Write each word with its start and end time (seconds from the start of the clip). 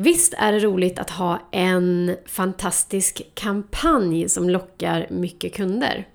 Visst 0.00 0.34
är 0.38 0.52
det 0.52 0.58
roligt 0.58 0.98
att 0.98 1.10
ha 1.10 1.48
en 1.52 2.16
fantastisk 2.26 3.22
kampanj 3.34 4.28
som 4.28 4.50
lockar 4.50 5.06
mycket 5.10 5.54
kunder. 5.54 6.08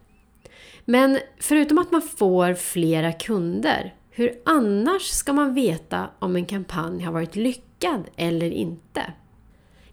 Men 0.86 1.20
förutom 1.40 1.78
att 1.78 1.92
man 1.92 2.02
får 2.02 2.54
flera 2.54 3.12
kunder, 3.12 3.94
hur 4.10 4.34
annars 4.46 5.02
ska 5.02 5.34
man 5.34 5.54
veta 5.54 6.10
om 6.20 6.36
en 6.36 6.46
kampanj 6.46 7.04
har 7.04 7.14
varit 7.14 7.36
lyckad 7.36 8.04
eller 8.16 8.52
inte? 8.52 9.14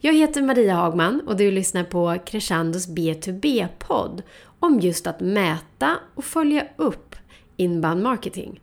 Jag 0.01 0.15
heter 0.15 0.43
Maria 0.43 0.75
Hagman 0.75 1.21
och 1.27 1.37
du 1.37 1.51
lyssnar 1.51 1.85
på 1.85 2.17
Crescendos 2.27 2.89
B2B-podd 2.89 4.23
om 4.61 4.81
just 4.81 5.07
att 5.07 5.21
mäta 5.21 5.97
och 6.15 6.25
följa 6.25 6.67
upp 6.77 7.17
inbound 7.57 8.03
marketing. 8.03 8.61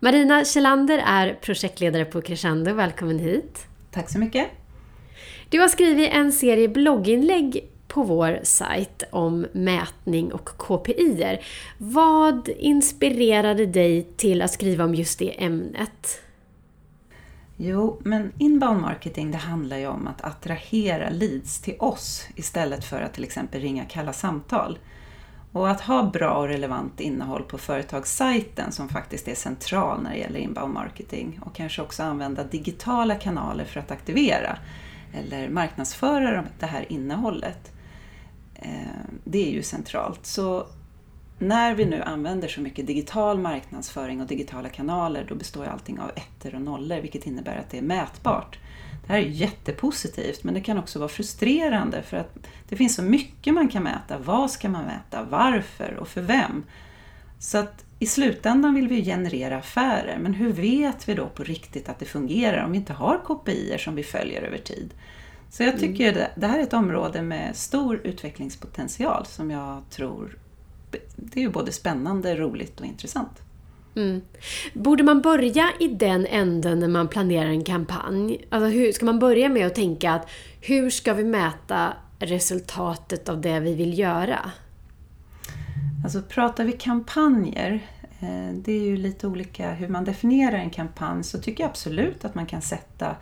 Marina 0.00 0.44
Kjellander 0.44 1.02
är 1.06 1.34
projektledare 1.34 2.04
på 2.04 2.20
Crescendo. 2.22 2.74
Välkommen 2.74 3.18
hit. 3.18 3.66
Tack 3.90 4.10
så 4.10 4.18
mycket. 4.18 4.46
Du 5.48 5.60
har 5.60 5.68
skrivit 5.68 6.10
en 6.12 6.32
serie 6.32 6.68
blogginlägg 6.68 7.70
på 7.88 8.02
vår 8.02 8.40
sajt 8.42 9.02
om 9.10 9.46
mätning 9.52 10.32
och 10.32 10.48
KPI. 10.48 11.38
Vad 11.78 12.48
inspirerade 12.48 13.66
dig 13.66 14.08
till 14.16 14.42
att 14.42 14.50
skriva 14.50 14.84
om 14.84 14.94
just 14.94 15.18
det 15.18 15.44
ämnet? 15.44 16.20
Jo, 17.56 18.00
men 18.04 18.32
inbound 18.38 18.80
marketing 18.80 19.30
det 19.30 19.38
handlar 19.38 19.78
ju 19.78 19.86
om 19.86 20.08
att 20.08 20.24
attrahera 20.24 21.10
leads 21.10 21.60
till 21.60 21.76
oss 21.78 22.26
istället 22.36 22.84
för 22.84 23.00
att 23.00 23.14
till 23.14 23.24
exempel 23.24 23.60
ringa 23.60 23.84
kalla 23.84 24.12
samtal. 24.12 24.78
Och 25.58 25.70
att 25.70 25.80
ha 25.80 26.02
bra 26.02 26.34
och 26.34 26.48
relevant 26.48 27.00
innehåll 27.00 27.42
på 27.42 27.58
företagssajten 27.58 28.72
som 28.72 28.88
faktiskt 28.88 29.28
är 29.28 29.34
central 29.34 30.02
när 30.02 30.10
det 30.10 30.18
gäller 30.18 30.40
inbound 30.40 30.74
marketing 30.74 31.40
och 31.44 31.54
kanske 31.54 31.82
också 31.82 32.02
använda 32.02 32.44
digitala 32.44 33.14
kanaler 33.14 33.64
för 33.64 33.80
att 33.80 33.90
aktivera 33.90 34.58
eller 35.14 35.48
marknadsföra 35.48 36.44
det 36.58 36.66
här 36.66 36.92
innehållet. 36.92 37.72
Eh, 38.54 38.70
det 39.24 39.48
är 39.48 39.50
ju 39.50 39.62
centralt. 39.62 40.26
Så 40.26 40.66
när 41.38 41.74
vi 41.74 41.84
nu 41.84 42.02
använder 42.02 42.48
så 42.48 42.60
mycket 42.60 42.86
digital 42.86 43.38
marknadsföring 43.38 44.20
och 44.20 44.26
digitala 44.26 44.68
kanaler 44.68 45.26
då 45.28 45.34
består 45.34 45.66
allting 45.66 46.00
av 46.00 46.10
ettor 46.16 46.54
och 46.54 46.62
nollor 46.62 47.00
vilket 47.00 47.26
innebär 47.26 47.56
att 47.56 47.70
det 47.70 47.78
är 47.78 47.82
mätbart. 47.82 48.58
Det 49.08 49.14
här 49.14 49.20
är 49.20 49.26
jättepositivt 49.26 50.44
men 50.44 50.54
det 50.54 50.60
kan 50.60 50.78
också 50.78 50.98
vara 50.98 51.08
frustrerande 51.08 52.02
för 52.02 52.16
att 52.16 52.38
det 52.68 52.76
finns 52.76 52.94
så 52.94 53.02
mycket 53.02 53.54
man 53.54 53.68
kan 53.68 53.82
mäta. 53.82 54.18
Vad 54.18 54.50
ska 54.50 54.68
man 54.68 54.84
mäta? 54.84 55.22
Varför? 55.22 55.96
Och 56.00 56.08
för 56.08 56.22
vem? 56.22 56.64
Så 57.38 57.58
att 57.58 57.84
i 57.98 58.06
slutändan 58.06 58.74
vill 58.74 58.88
vi 58.88 59.04
generera 59.04 59.56
affärer 59.56 60.18
men 60.18 60.34
hur 60.34 60.52
vet 60.52 61.08
vi 61.08 61.14
då 61.14 61.26
på 61.26 61.42
riktigt 61.42 61.88
att 61.88 61.98
det 61.98 62.04
fungerar 62.04 62.64
om 62.64 62.72
vi 62.72 62.78
inte 62.78 62.92
har 62.92 63.18
kopior 63.24 63.78
som 63.78 63.94
vi 63.94 64.02
följer 64.02 64.42
över 64.42 64.58
tid? 64.58 64.94
Så 65.50 65.62
jag 65.62 65.78
tycker 65.78 66.12
mm. 66.12 66.28
det, 66.36 66.46
här 66.46 66.58
är 66.58 66.62
ett 66.62 66.72
område 66.72 67.22
med 67.22 67.56
stor 67.56 68.00
utvecklingspotential 68.04 69.26
som 69.26 69.50
jag 69.50 69.82
tror 69.90 70.38
det 71.16 71.44
är 71.44 71.48
både 71.48 71.72
spännande, 71.72 72.36
roligt 72.36 72.80
och 72.80 72.86
intressant. 72.86 73.42
Mm. 73.98 74.20
Borde 74.72 75.02
man 75.02 75.20
börja 75.20 75.70
i 75.80 75.88
den 75.88 76.26
änden 76.26 76.80
när 76.80 76.88
man 76.88 77.08
planerar 77.08 77.48
en 77.48 77.64
kampanj? 77.64 78.44
Alltså 78.50 78.68
hur, 78.68 78.92
ska 78.92 79.04
man 79.04 79.18
börja 79.18 79.48
med 79.48 79.66
att 79.66 79.74
tänka 79.74 80.12
att 80.12 80.28
hur 80.60 80.90
ska 80.90 81.14
vi 81.14 81.24
mäta 81.24 81.92
resultatet 82.18 83.28
av 83.28 83.40
det 83.40 83.60
vi 83.60 83.74
vill 83.74 83.98
göra? 83.98 84.52
Alltså 86.04 86.22
pratar 86.22 86.64
vi 86.64 86.72
kampanjer, 86.72 87.80
eh, 88.20 88.54
det 88.54 88.72
är 88.72 88.82
ju 88.82 88.96
lite 88.96 89.26
olika 89.26 89.72
hur 89.72 89.88
man 89.88 90.04
definierar 90.04 90.58
en 90.58 90.70
kampanj, 90.70 91.24
så 91.24 91.38
tycker 91.38 91.64
jag 91.64 91.70
absolut 91.70 92.24
att 92.24 92.34
man 92.34 92.46
kan 92.46 92.62
sätta 92.62 93.16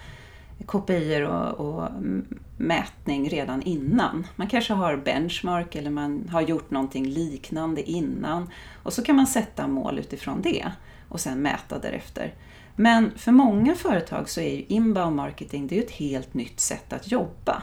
kopior 0.67 1.23
och, 1.23 1.61
och, 1.61 1.87
mm, 1.87 2.39
mätning 2.57 3.29
redan 3.29 3.63
innan. 3.63 4.27
Man 4.37 4.47
kanske 4.47 4.73
har 4.73 4.97
benchmark 4.97 5.75
eller 5.75 5.91
man 5.91 6.29
har 6.29 6.41
gjort 6.41 6.71
någonting 6.71 7.07
liknande 7.07 7.91
innan 7.91 8.51
och 8.83 8.93
så 8.93 9.03
kan 9.03 9.17
man 9.17 9.27
sätta 9.27 9.67
mål 9.67 9.99
utifrån 9.99 10.43
det 10.43 10.73
och 11.09 11.21
sen 11.21 11.43
mäta 11.43 11.79
därefter. 11.79 12.35
Men 12.77 13.19
för 13.19 13.33
många 13.33 13.75
företag 13.75 14.29
så 14.29 14.41
är 14.41 14.57
ju 14.57 14.65
inbound 14.69 15.17
marketing 15.17 15.67
det 15.67 15.79
är 15.79 15.83
ett 15.83 15.91
helt 15.91 16.35
nytt 16.35 16.61
sätt 16.61 16.93
att 16.93 17.13
jobba. 17.13 17.63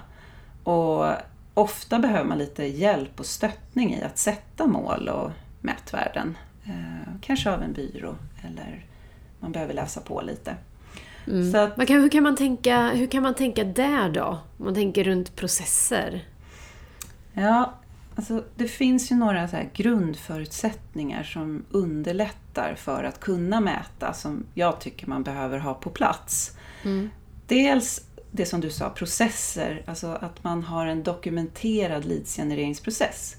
Och 0.63 1.05
ofta 1.53 1.99
behöver 1.99 2.25
man 2.25 2.37
lite 2.37 2.65
hjälp 2.65 3.19
och 3.19 3.25
stöttning 3.25 3.93
i 3.93 4.03
att 4.03 4.17
sätta 4.17 4.67
mål 4.67 5.09
och 5.09 5.31
mätvärden. 5.61 6.37
Eh, 6.65 7.13
kanske 7.21 7.51
av 7.51 7.63
en 7.63 7.73
byrå 7.73 8.15
eller 8.41 8.85
man 9.39 9.51
behöver 9.51 9.73
läsa 9.73 10.01
på 10.01 10.21
lite. 10.21 10.55
Mm. 11.27 11.51
Så 11.51 11.57
att, 11.57 11.89
hur, 11.89 12.09
kan 12.09 12.23
man 12.23 12.35
tänka, 12.35 12.89
hur 12.89 13.07
kan 13.07 13.23
man 13.23 13.33
tänka 13.33 13.63
där 13.63 14.09
då? 14.09 14.39
Om 14.57 14.65
man 14.65 14.73
tänker 14.73 15.03
runt 15.03 15.35
processer? 15.35 16.25
Ja, 17.33 17.73
alltså 18.15 18.43
det 18.55 18.67
finns 18.67 19.11
ju 19.11 19.15
några 19.15 19.47
så 19.47 19.57
grundförutsättningar 19.73 21.23
som 21.23 21.65
underlättar 21.69 22.75
för 22.77 23.03
att 23.03 23.19
kunna 23.19 23.59
mäta 23.59 24.13
som 24.13 24.45
jag 24.53 24.79
tycker 24.79 25.07
man 25.07 25.23
behöver 25.23 25.57
ha 25.57 25.73
på 25.73 25.89
plats. 25.89 26.57
Mm. 26.83 27.09
Dels 27.47 28.01
det 28.31 28.45
som 28.45 28.61
du 28.61 28.69
sa, 28.69 28.89
processer, 28.89 29.83
alltså 29.87 30.07
att 30.07 30.43
man 30.43 30.63
har 30.63 30.87
en 30.87 31.03
dokumenterad 31.03 32.05
leadsgenereringsprocess 32.05 33.35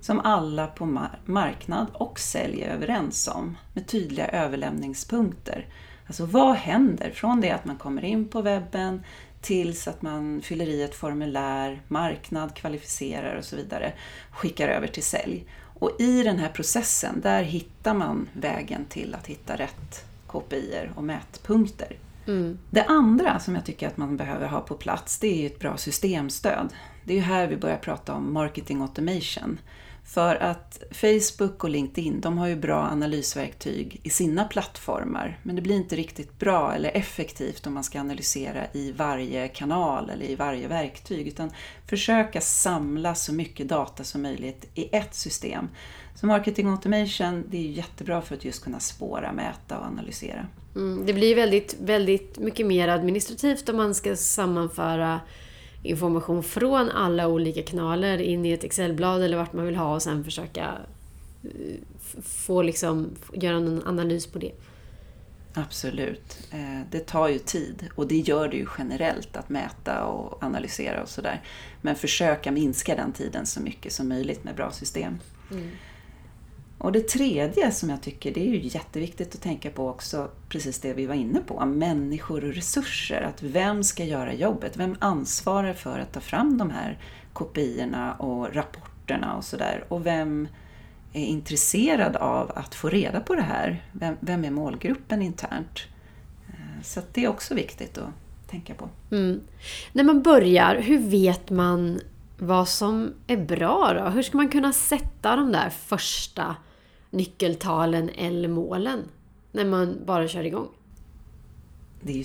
som 0.00 0.20
alla 0.20 0.66
på 0.66 1.08
marknad 1.24 1.86
och 1.92 2.20
sälj 2.20 2.62
är 2.62 2.70
överens 2.70 3.28
om 3.28 3.56
med 3.74 3.86
tydliga 3.86 4.28
överlämningspunkter 4.28 5.66
Alltså 6.08 6.26
vad 6.26 6.54
händer 6.54 7.10
från 7.10 7.40
det 7.40 7.50
att 7.50 7.64
man 7.64 7.76
kommer 7.76 8.04
in 8.04 8.28
på 8.28 8.42
webben 8.42 9.02
tills 9.40 9.88
att 9.88 10.02
man 10.02 10.40
fyller 10.42 10.66
i 10.66 10.82
ett 10.82 10.94
formulär, 10.94 11.82
marknad, 11.88 12.54
kvalificerar 12.54 13.36
och 13.36 13.44
så 13.44 13.56
vidare, 13.56 13.92
skickar 14.30 14.68
över 14.68 14.86
till 14.86 15.02
sälj. 15.02 15.46
Och 15.80 15.96
i 15.98 16.22
den 16.22 16.38
här 16.38 16.48
processen, 16.48 17.20
där 17.20 17.42
hittar 17.42 17.94
man 17.94 18.28
vägen 18.32 18.84
till 18.84 19.14
att 19.14 19.26
hitta 19.26 19.56
rätt 19.56 20.04
KPI 20.26 20.88
och 20.94 21.04
mätpunkter. 21.04 21.96
Mm. 22.26 22.58
Det 22.70 22.84
andra 22.84 23.38
som 23.38 23.54
jag 23.54 23.64
tycker 23.64 23.86
att 23.86 23.96
man 23.96 24.16
behöver 24.16 24.46
ha 24.46 24.60
på 24.60 24.74
plats, 24.74 25.18
det 25.18 25.42
är 25.42 25.46
ett 25.46 25.58
bra 25.58 25.76
systemstöd. 25.76 26.68
Det 27.08 27.14
är 27.14 27.16
ju 27.16 27.22
här 27.22 27.46
vi 27.46 27.56
börjar 27.56 27.76
prata 27.76 28.14
om 28.14 28.32
marketing 28.32 28.80
automation. 28.80 29.58
För 30.04 30.36
att 30.36 30.82
Facebook 30.90 31.64
och 31.64 31.70
LinkedIn, 31.70 32.20
de 32.20 32.38
har 32.38 32.46
ju 32.46 32.56
bra 32.56 32.82
analysverktyg 32.82 34.00
i 34.02 34.10
sina 34.10 34.44
plattformar, 34.44 35.38
men 35.42 35.56
det 35.56 35.62
blir 35.62 35.74
inte 35.74 35.96
riktigt 35.96 36.38
bra 36.38 36.74
eller 36.74 36.90
effektivt 36.96 37.66
om 37.66 37.74
man 37.74 37.84
ska 37.84 38.00
analysera 38.00 38.66
i 38.72 38.92
varje 38.92 39.48
kanal 39.48 40.10
eller 40.10 40.30
i 40.30 40.34
varje 40.34 40.68
verktyg, 40.68 41.28
utan 41.28 41.50
försöka 41.86 42.40
samla 42.40 43.14
så 43.14 43.34
mycket 43.34 43.68
data 43.68 44.04
som 44.04 44.22
möjligt 44.22 44.66
i 44.74 44.96
ett 44.96 45.14
system. 45.14 45.68
Så 46.14 46.26
marketing 46.26 46.68
automation, 46.68 47.44
det 47.48 47.58
är 47.58 47.70
jättebra 47.70 48.22
för 48.22 48.34
att 48.34 48.44
just 48.44 48.64
kunna 48.64 48.80
spåra, 48.80 49.32
mäta 49.32 49.78
och 49.78 49.86
analysera. 49.86 50.46
Mm, 50.76 51.06
det 51.06 51.12
blir 51.12 51.36
väldigt, 51.36 51.76
väldigt 51.80 52.38
mycket 52.38 52.66
mer 52.66 52.88
administrativt 52.88 53.68
om 53.68 53.76
man 53.76 53.94
ska 53.94 54.16
sammanföra 54.16 55.20
information 55.82 56.42
från 56.42 56.90
alla 56.90 57.28
olika 57.28 57.62
kanaler 57.62 58.18
in 58.18 58.46
i 58.46 58.52
ett 58.52 58.64
Excelblad 58.64 59.22
eller 59.22 59.36
vart 59.36 59.52
man 59.52 59.66
vill 59.66 59.76
ha 59.76 59.94
och 59.94 60.02
sen 60.02 60.24
försöka 60.24 60.78
eh, 61.44 61.50
få 62.22 62.62
liksom, 62.62 63.10
göra 63.32 63.56
en 63.56 63.82
analys 63.86 64.26
på 64.26 64.38
det. 64.38 64.52
Absolut. 65.54 66.38
Eh, 66.50 66.80
det 66.90 67.06
tar 67.06 67.28
ju 67.28 67.38
tid 67.38 67.88
och 67.94 68.08
det 68.08 68.18
gör 68.18 68.48
det 68.48 68.56
ju 68.56 68.66
generellt 68.78 69.36
att 69.36 69.48
mäta 69.48 70.04
och 70.04 70.42
analysera 70.42 71.02
och 71.02 71.08
sådär. 71.08 71.42
Men 71.80 71.94
försöka 71.94 72.52
minska 72.52 72.96
den 72.96 73.12
tiden 73.12 73.46
så 73.46 73.60
mycket 73.60 73.92
som 73.92 74.08
möjligt 74.08 74.44
med 74.44 74.54
bra 74.54 74.70
system. 74.72 75.18
Mm. 75.50 75.70
Och 76.78 76.92
det 76.92 77.08
tredje 77.08 77.70
som 77.70 77.90
jag 77.90 78.02
tycker, 78.02 78.34
det 78.34 78.40
är 78.40 78.50
ju 78.50 78.60
jätteviktigt 78.62 79.34
att 79.34 79.42
tänka 79.42 79.70
på 79.70 79.88
också, 79.88 80.30
precis 80.48 80.80
det 80.80 80.94
vi 80.94 81.06
var 81.06 81.14
inne 81.14 81.40
på, 81.40 81.66
människor 81.66 82.44
och 82.44 82.54
resurser. 82.54 83.22
Att 83.22 83.42
vem 83.42 83.84
ska 83.84 84.04
göra 84.04 84.34
jobbet? 84.34 84.76
Vem 84.76 84.96
ansvarar 84.98 85.74
för 85.74 85.98
att 85.98 86.12
ta 86.12 86.20
fram 86.20 86.58
de 86.58 86.70
här 86.70 86.98
kopiorna 87.32 88.14
och 88.14 88.54
rapporterna 88.54 89.36
och 89.36 89.44
sådär? 89.44 89.84
Och 89.88 90.06
vem 90.06 90.48
är 91.12 91.24
intresserad 91.24 92.16
av 92.16 92.52
att 92.54 92.74
få 92.74 92.88
reda 92.88 93.20
på 93.20 93.34
det 93.34 93.42
här? 93.42 93.84
Vem, 93.92 94.16
vem 94.20 94.44
är 94.44 94.50
målgruppen 94.50 95.22
internt? 95.22 95.80
Eh, 96.48 96.82
så 96.82 97.00
så 97.00 97.06
det 97.12 97.24
är 97.24 97.28
också 97.28 97.54
viktigt 97.54 97.98
att 97.98 98.10
tänka 98.50 98.74
på. 98.74 98.88
Mm. 99.10 99.40
När 99.92 100.04
man 100.04 100.22
börjar, 100.22 100.76
hur 100.76 100.98
vet 100.98 101.50
man 101.50 102.00
vad 102.38 102.68
som 102.68 103.14
är 103.26 103.36
bra 103.36 103.92
då? 103.94 104.10
Hur 104.10 104.22
ska 104.22 104.36
man 104.36 104.48
kunna 104.48 104.72
sätta 104.72 105.36
de 105.36 105.52
där 105.52 105.70
första 105.70 106.56
nyckeltalen 107.10 108.08
eller 108.08 108.48
målen 108.48 109.02
när 109.52 109.64
man 109.64 109.98
bara 110.04 110.28
kör 110.28 110.44
igång? 110.44 110.68
Det 112.00 112.12
är, 112.12 112.16
ju, 112.16 112.24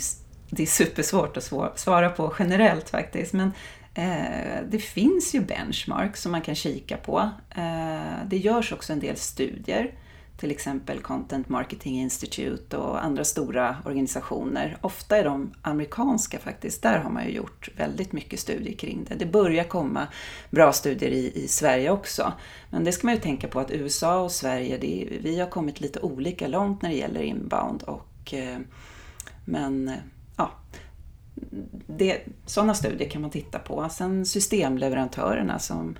det 0.49 0.63
är 0.63 0.67
supersvårt 0.67 1.37
att 1.37 1.79
svara 1.79 2.09
på 2.09 2.33
generellt 2.39 2.89
faktiskt, 2.89 3.33
men 3.33 3.51
Eh, 3.93 4.63
det 4.69 4.79
finns 4.79 5.35
ju 5.35 5.41
benchmarks 5.41 6.21
som 6.21 6.31
man 6.31 6.41
kan 6.41 6.55
kika 6.55 6.97
på. 6.97 7.29
Eh, 7.55 8.25
det 8.27 8.37
görs 8.37 8.71
också 8.71 8.93
en 8.93 8.99
del 8.99 9.17
studier 9.17 9.91
till 10.37 10.51
exempel 10.51 10.99
Content 10.99 11.49
Marketing 11.49 11.99
Institute 11.99 12.77
och 12.77 13.03
andra 13.03 13.23
stora 13.23 13.77
organisationer. 13.85 14.77
Ofta 14.81 15.17
är 15.17 15.23
de 15.23 15.53
amerikanska 15.61 16.39
faktiskt, 16.39 16.81
där 16.81 16.97
har 16.97 17.09
man 17.09 17.25
ju 17.25 17.31
gjort 17.31 17.69
väldigt 17.75 18.11
mycket 18.11 18.39
studier 18.39 18.75
kring 18.77 19.05
det. 19.09 19.15
Det 19.15 19.25
börjar 19.25 19.63
komma 19.63 20.07
bra 20.49 20.73
studier 20.73 21.11
i, 21.11 21.43
i 21.43 21.47
Sverige 21.47 21.89
också. 21.89 22.33
Men 22.69 22.83
det 22.83 22.91
ska 22.91 23.07
man 23.07 23.15
ju 23.15 23.21
tänka 23.21 23.47
på 23.47 23.59
att 23.59 23.71
USA 23.71 24.19
och 24.19 24.31
Sverige, 24.31 24.77
det, 24.77 25.17
vi 25.21 25.39
har 25.39 25.49
kommit 25.49 25.81
lite 25.81 25.99
olika 25.99 26.47
långt 26.47 26.81
när 26.81 26.89
det 26.89 26.95
gäller 26.95 27.21
inbound. 27.21 27.83
Och, 27.83 28.33
eh, 28.33 28.59
men 29.45 29.87
eh, 29.87 29.95
ja, 30.37 30.51
det, 31.87 32.21
sådana 32.45 32.73
studier 32.73 33.09
kan 33.09 33.21
man 33.21 33.31
titta 33.31 33.59
på. 33.59 33.89
Sen 33.91 34.25
systemleverantörerna 34.25 35.59
som 35.59 35.95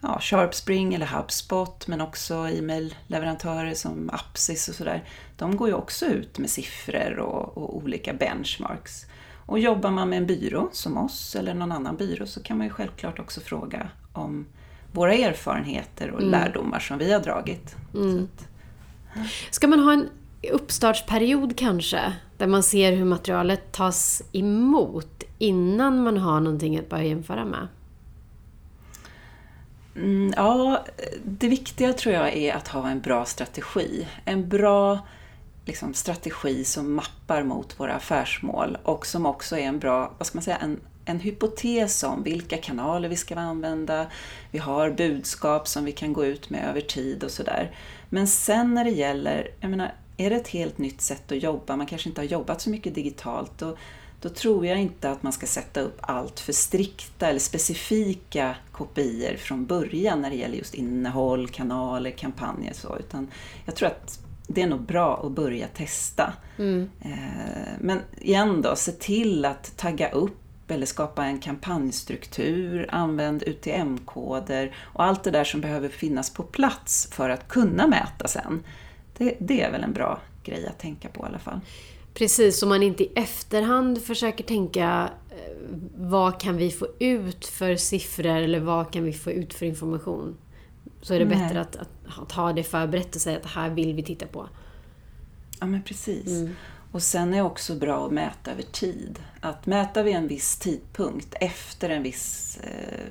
ja, 0.00 0.20
Sharpspring 0.20 0.94
eller 0.94 1.06
HubSpot 1.06 1.86
men 1.86 2.00
också 2.00 2.34
e-mailleverantörer 2.34 3.74
som 3.74 4.10
Apsis 4.12 4.68
och 4.68 4.74
sådär. 4.74 5.04
De 5.36 5.56
går 5.56 5.68
ju 5.68 5.74
också 5.74 6.06
ut 6.06 6.38
med 6.38 6.50
siffror 6.50 7.18
och, 7.18 7.58
och, 7.58 7.76
olika 7.76 8.14
benchmarks. 8.14 9.06
Och 9.46 9.58
jobbar 9.58 9.90
man 9.90 10.08
med 10.08 10.16
en 10.16 10.26
byrå 10.26 10.68
som 10.72 10.98
oss 10.98 11.36
eller 11.36 11.54
någon 11.54 11.72
annan 11.72 11.96
byrå 11.96 12.26
så 12.26 12.42
kan 12.42 12.58
man 12.58 12.66
ju 12.66 12.72
självklart 12.72 13.18
också 13.18 13.40
fråga 13.40 13.88
om 14.12 14.46
våra 14.92 15.14
erfarenheter 15.14 16.10
och 16.10 16.20
mm. 16.20 16.30
lärdomar 16.30 16.78
som 16.78 16.98
vi 16.98 17.12
har 17.12 17.20
dragit. 17.20 17.76
Mm. 17.94 18.24
Att, 18.24 18.48
ja. 19.14 19.22
Ska 19.50 19.68
man 19.68 19.80
ha 19.80 19.92
en 19.92 20.08
uppstartsperiod 20.52 21.58
kanske? 21.58 22.12
Där 22.36 22.46
man 22.46 22.62
ser 22.62 22.92
hur 22.92 23.04
materialet 23.04 23.72
tas 23.72 24.22
emot 24.32 25.22
innan 25.38 26.02
man 26.02 26.16
har 26.16 26.40
någonting 26.40 26.78
att 26.78 26.88
börja 26.88 27.04
jämföra 27.04 27.44
med? 27.44 27.68
Mm, 29.96 30.34
ja, 30.36 30.84
det 31.24 31.48
viktiga 31.48 31.92
tror 31.92 32.14
jag 32.14 32.36
är 32.36 32.54
att 32.54 32.68
ha 32.68 32.88
en 32.88 33.00
bra 33.00 33.24
strategi. 33.24 34.08
En 34.24 34.48
bra 34.48 34.98
liksom, 35.64 35.94
strategi 35.94 36.64
som 36.64 36.94
mappar 36.94 37.42
mot 37.42 37.80
våra 37.80 37.94
affärsmål 37.94 38.78
och 38.82 39.06
som 39.06 39.26
också 39.26 39.58
är 39.58 39.62
en 39.62 39.78
bra, 39.78 40.12
vad 40.18 40.26
ska 40.26 40.36
man 40.36 40.42
säga, 40.42 40.56
en, 40.56 40.80
en 41.04 41.20
hypotes 41.20 42.02
om 42.02 42.22
vilka 42.22 42.56
kanaler 42.56 43.08
vi 43.08 43.16
ska 43.16 43.36
använda. 43.36 44.06
Vi 44.50 44.58
har 44.58 44.90
budskap 44.90 45.68
som 45.68 45.84
vi 45.84 45.92
kan 45.92 46.12
gå 46.12 46.24
ut 46.24 46.50
med 46.50 46.68
över 46.68 46.80
tid 46.80 47.24
och 47.24 47.30
sådär. 47.30 47.76
Men 48.08 48.26
sen 48.26 48.74
när 48.74 48.84
det 48.84 48.90
gäller, 48.90 49.48
jag 49.60 49.70
menar, 49.70 49.94
är 50.16 50.30
det 50.30 50.36
ett 50.36 50.48
helt 50.48 50.78
nytt 50.78 51.00
sätt 51.00 51.32
att 51.32 51.42
jobba, 51.42 51.76
man 51.76 51.86
kanske 51.86 52.08
inte 52.08 52.20
har 52.20 52.26
jobbat 52.26 52.60
så 52.60 52.70
mycket 52.70 52.94
digitalt, 52.94 53.62
och 53.62 53.78
då 54.20 54.28
tror 54.28 54.66
jag 54.66 54.80
inte 54.80 55.10
att 55.10 55.22
man 55.22 55.32
ska 55.32 55.46
sätta 55.46 55.80
upp 55.80 55.98
allt 56.00 56.40
för 56.40 56.52
strikta 56.52 57.28
eller 57.28 57.40
specifika 57.40 58.56
kopior 58.72 59.36
från 59.36 59.66
början 59.66 60.22
när 60.22 60.30
det 60.30 60.36
gäller 60.36 60.56
just 60.56 60.74
innehåll, 60.74 61.48
kanaler, 61.48 62.10
kampanjer 62.10 62.70
och 62.70 62.76
så. 62.76 62.96
Utan 62.98 63.30
jag 63.64 63.76
tror 63.76 63.88
att 63.88 64.20
det 64.46 64.62
är 64.62 64.66
nog 64.66 64.80
bra 64.80 65.26
att 65.26 65.32
börja 65.32 65.68
testa. 65.68 66.32
Mm. 66.58 66.90
Eh, 67.00 67.72
men 67.80 68.00
igen 68.20 68.62
då, 68.62 68.76
se 68.76 68.92
till 68.92 69.44
att 69.44 69.76
tagga 69.76 70.10
upp 70.10 70.70
eller 70.70 70.86
skapa 70.86 71.24
en 71.24 71.40
kampanjstruktur, 71.40 72.88
använd 72.92 73.42
UTM-koder 73.42 74.76
och 74.78 75.04
allt 75.04 75.24
det 75.24 75.30
där 75.30 75.44
som 75.44 75.60
behöver 75.60 75.88
finnas 75.88 76.30
på 76.30 76.42
plats 76.42 77.08
för 77.12 77.30
att 77.30 77.48
kunna 77.48 77.86
mäta 77.86 78.28
sen. 78.28 78.62
Det, 79.18 79.36
det 79.40 79.62
är 79.62 79.72
väl 79.72 79.84
en 79.84 79.92
bra 79.92 80.20
grej 80.44 80.66
att 80.66 80.78
tänka 80.78 81.08
på 81.08 81.24
i 81.24 81.28
alla 81.28 81.38
fall. 81.38 81.60
Precis, 82.14 82.58
så 82.58 82.66
man 82.66 82.82
inte 82.82 83.04
i 83.04 83.12
efterhand 83.14 84.02
försöker 84.02 84.44
tänka 84.44 85.10
eh, 85.30 85.36
vad 85.96 86.40
kan 86.40 86.56
vi 86.56 86.70
få 86.70 86.88
ut 86.98 87.46
för 87.46 87.76
siffror 87.76 88.26
eller 88.26 88.60
vad 88.60 88.92
kan 88.92 89.04
vi 89.04 89.12
få 89.12 89.30
ut 89.30 89.54
för 89.54 89.66
information. 89.66 90.36
Så 91.02 91.14
är 91.14 91.18
det 91.18 91.24
Nej. 91.24 91.38
bättre 91.38 91.60
att, 91.60 91.76
att, 91.76 91.88
att, 92.18 92.32
ha 92.32 92.52
det 92.52 92.62
förberett 92.62 93.14
och 93.14 93.20
säga 93.20 93.36
att 93.36 93.42
det 93.42 93.48
här 93.48 93.70
vill 93.70 93.94
vi 93.94 94.02
titta 94.02 94.26
på. 94.26 94.48
Ja 95.60 95.66
men 95.66 95.82
precis. 95.82 96.26
Mm. 96.26 96.54
Och 96.92 97.02
sen 97.02 97.34
är 97.34 97.36
det 97.36 97.42
också 97.42 97.74
bra 97.74 98.06
att 98.06 98.12
mäta 98.12 98.50
över 98.50 98.62
tid. 98.62 99.18
Att 99.40 99.66
mäta 99.66 100.02
vid 100.02 100.14
en 100.14 100.28
viss 100.28 100.56
tidpunkt 100.56 101.34
efter 101.40 101.90
en 101.90 102.02
viss 102.02 102.58
eh, 102.62 103.06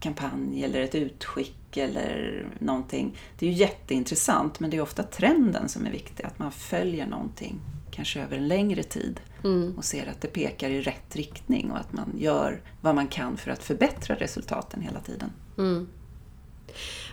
kampanj 0.00 0.64
eller 0.64 0.80
ett 0.80 0.94
utskick 0.94 1.76
eller 1.76 2.46
någonting. 2.58 3.16
Det 3.38 3.46
är 3.46 3.50
ju 3.50 3.56
jätteintressant 3.56 4.60
men 4.60 4.70
det 4.70 4.76
är 4.76 4.80
ofta 4.80 5.02
trenden 5.02 5.68
som 5.68 5.86
är 5.86 5.90
viktig, 5.90 6.24
att 6.24 6.38
man 6.38 6.52
följer 6.52 7.06
någonting 7.06 7.60
kanske 7.94 8.22
över 8.22 8.36
en 8.36 8.48
längre 8.48 8.82
tid 8.82 9.20
mm. 9.44 9.74
och 9.76 9.84
ser 9.84 10.06
att 10.06 10.20
det 10.20 10.28
pekar 10.28 10.70
i 10.70 10.80
rätt 10.80 11.16
riktning 11.16 11.70
och 11.70 11.78
att 11.78 11.92
man 11.92 12.12
gör 12.18 12.62
vad 12.80 12.94
man 12.94 13.06
kan 13.06 13.36
för 13.36 13.50
att 13.50 13.64
förbättra 13.64 14.16
resultaten 14.16 14.82
hela 14.82 15.00
tiden. 15.00 15.32
Mm. 15.58 15.88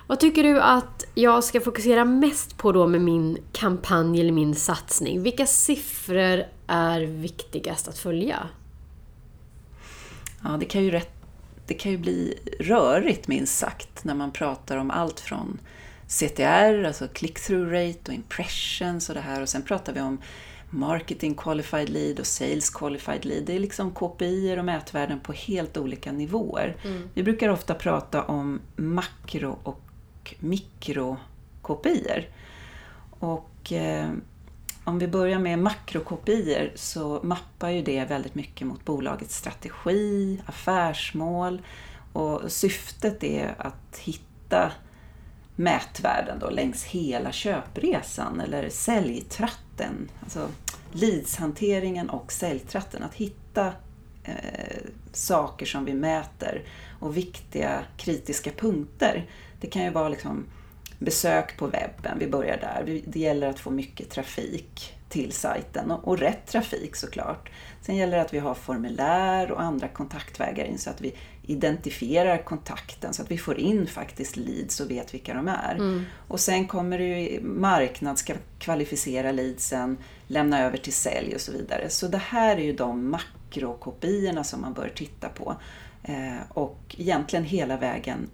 Vad 0.07 0.19
tycker 0.19 0.43
du 0.43 0.61
att 0.61 1.05
jag 1.15 1.43
ska 1.43 1.61
fokusera 1.61 2.05
mest 2.05 2.57
på 2.57 2.71
då 2.71 2.87
med 2.87 3.01
min 3.01 3.37
kampanj 3.51 4.21
eller 4.21 4.31
min 4.31 4.55
satsning? 4.55 5.23
Vilka 5.23 5.45
siffror 5.45 6.43
är 6.67 7.01
viktigast 7.01 7.87
att 7.87 7.97
följa? 7.97 8.47
Ja, 10.43 10.57
det 10.59 10.65
kan 10.65 10.83
ju, 10.83 10.91
rätt, 10.91 11.13
det 11.67 11.73
kan 11.73 11.91
ju 11.91 11.97
bli 11.97 12.37
rörigt 12.59 13.27
minst 13.27 13.57
sagt 13.57 14.03
när 14.03 14.15
man 14.15 14.31
pratar 14.31 14.77
om 14.77 14.91
allt 14.91 15.19
från 15.19 15.59
CTR, 16.07 16.83
alltså 16.83 17.07
click-through 17.07 17.71
rate 17.71 17.99
och 18.07 18.13
impressions 18.13 19.09
och 19.09 19.15
det 19.15 19.21
här 19.21 19.41
och 19.41 19.49
sen 19.49 19.61
pratar 19.61 19.93
vi 19.93 20.01
om 20.01 20.21
Marketing 20.71 21.35
Qualified 21.35 21.89
Lead 21.89 22.19
och 22.19 22.27
Sales 22.27 22.69
Qualified 22.69 23.25
Lead. 23.25 23.43
Det 23.43 23.55
är 23.55 23.59
liksom 23.59 23.91
KPI 23.91 24.55
och 24.59 24.65
mätvärden 24.65 25.19
på 25.19 25.33
helt 25.33 25.77
olika 25.77 26.11
nivåer. 26.11 26.75
Mm. 26.83 27.09
Vi 27.13 27.23
brukar 27.23 27.49
ofta 27.49 27.73
prata 27.73 28.23
om 28.23 28.61
makro 28.75 29.59
och 29.63 30.35
mikro 30.39 31.17
KPI. 31.61 32.25
Och 33.19 33.71
eh, 33.71 34.09
om 34.83 34.99
vi 34.99 35.07
börjar 35.07 35.39
med 35.39 35.59
makrokopior 35.59 36.71
så 36.75 37.19
mappar 37.23 37.69
ju 37.69 37.81
det 37.81 38.05
väldigt 38.05 38.35
mycket 38.35 38.67
mot 38.67 38.85
bolagets 38.85 39.37
strategi, 39.37 40.41
affärsmål 40.45 41.61
och 42.13 42.51
syftet 42.51 43.23
är 43.23 43.55
att 43.57 43.97
hitta 43.97 44.71
mätvärden 45.61 46.39
då 46.39 46.49
längs 46.49 46.83
hela 46.83 47.31
köpresan 47.31 48.39
eller 48.39 48.69
säljtratten. 48.69 50.09
Alltså 50.23 50.47
leadshanteringen 50.91 52.09
och 52.09 52.31
säljtratten. 52.31 53.03
Att 53.03 53.13
hitta 53.13 53.73
eh, 54.23 54.81
saker 55.11 55.65
som 55.65 55.85
vi 55.85 55.93
mäter 55.93 56.63
och 56.99 57.17
viktiga 57.17 57.83
kritiska 57.97 58.51
punkter. 58.51 59.29
Det 59.61 59.67
kan 59.67 59.83
ju 59.83 59.89
vara 59.89 60.09
liksom 60.09 60.45
besök 60.99 61.57
på 61.57 61.67
webben, 61.67 62.19
vi 62.19 62.27
börjar 62.27 62.57
där. 62.57 63.01
Det 63.05 63.19
gäller 63.19 63.47
att 63.47 63.59
få 63.59 63.71
mycket 63.71 64.09
trafik 64.09 64.93
till 65.09 65.31
sajten 65.31 65.91
och, 65.91 66.07
och 66.07 66.19
rätt 66.19 66.47
trafik 66.47 66.95
såklart. 66.95 67.49
Sen 67.81 67.95
gäller 67.95 68.17
det 68.17 68.21
att 68.21 68.33
vi 68.33 68.39
har 68.39 68.53
formulär 68.53 69.51
och 69.51 69.61
andra 69.61 69.87
kontaktvägar 69.87 70.65
in 70.65 70.77
så 70.77 70.89
att 70.89 71.01
vi 71.01 71.15
identifierar 71.43 72.37
kontakten 72.37 73.13
så 73.13 73.21
att 73.21 73.31
vi 73.31 73.37
får 73.37 73.57
in 73.57 73.87
faktiskt 73.87 74.37
leads 74.37 74.79
och 74.79 74.91
vet 74.91 75.13
vilka 75.13 75.33
de 75.33 75.47
är. 75.47 75.75
Mm. 75.75 76.03
Och 76.27 76.39
sen 76.39 76.67
kommer 76.67 76.97
det 76.97 77.03
ju 77.05 77.41
marknad 77.41 78.17
ska 78.17 78.33
kvalificera 78.59 79.31
leadsen, 79.31 79.97
lämna 80.27 80.61
över 80.61 80.77
till 80.77 80.93
sälj 80.93 81.35
och 81.35 81.41
så 81.41 81.51
vidare. 81.51 81.89
Så 81.89 82.07
det 82.07 82.17
här 82.17 82.57
är 82.57 82.61
ju 82.61 82.73
de 82.73 83.09
makrokopiorna 83.09 84.43
som 84.43 84.61
man 84.61 84.73
bör 84.73 84.91
titta 84.95 85.29
på. 85.29 85.55
Eh, 86.03 86.41
och 86.49 86.95
egentligen 86.97 87.45
hela 87.45 87.77
vägen 87.77 88.29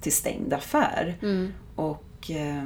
till 0.00 0.12
stängd 0.12 0.52
affär. 0.52 1.16
Mm. 1.22 1.52
Och, 1.76 2.30
eh, 2.30 2.64